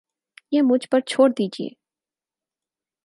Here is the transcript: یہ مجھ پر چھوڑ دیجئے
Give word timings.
یہ 0.51 0.61
مجھ 0.61 0.87
پر 0.89 0.99
چھوڑ 1.07 1.29
دیجئے 1.29 1.69